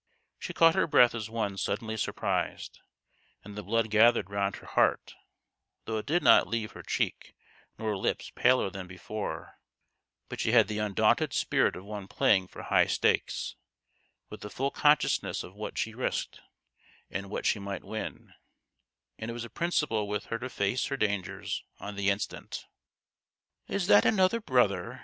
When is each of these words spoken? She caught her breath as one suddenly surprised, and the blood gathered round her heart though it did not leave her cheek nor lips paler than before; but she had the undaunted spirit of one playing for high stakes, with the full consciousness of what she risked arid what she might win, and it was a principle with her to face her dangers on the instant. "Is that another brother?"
She 0.39 0.51
caught 0.51 0.73
her 0.73 0.87
breath 0.87 1.13
as 1.13 1.29
one 1.29 1.57
suddenly 1.57 1.95
surprised, 1.95 2.79
and 3.43 3.55
the 3.55 3.61
blood 3.61 3.91
gathered 3.91 4.31
round 4.31 4.55
her 4.55 4.65
heart 4.65 5.13
though 5.85 5.99
it 5.99 6.07
did 6.07 6.23
not 6.23 6.47
leave 6.47 6.71
her 6.71 6.81
cheek 6.81 7.35
nor 7.77 7.95
lips 7.95 8.31
paler 8.33 8.71
than 8.71 8.87
before; 8.87 9.59
but 10.27 10.39
she 10.39 10.53
had 10.53 10.67
the 10.67 10.79
undaunted 10.79 11.33
spirit 11.33 11.75
of 11.75 11.85
one 11.85 12.07
playing 12.07 12.47
for 12.47 12.63
high 12.63 12.87
stakes, 12.87 13.55
with 14.27 14.41
the 14.41 14.49
full 14.49 14.71
consciousness 14.71 15.43
of 15.43 15.53
what 15.53 15.77
she 15.77 15.93
risked 15.93 16.41
arid 17.11 17.27
what 17.27 17.45
she 17.45 17.59
might 17.59 17.83
win, 17.83 18.33
and 19.19 19.29
it 19.29 19.35
was 19.35 19.45
a 19.45 19.51
principle 19.51 20.07
with 20.07 20.25
her 20.33 20.39
to 20.39 20.49
face 20.49 20.85
her 20.87 20.97
dangers 20.97 21.63
on 21.79 21.93
the 21.95 22.09
instant. 22.09 22.65
"Is 23.67 23.85
that 23.85 24.05
another 24.05 24.41
brother?" 24.41 24.99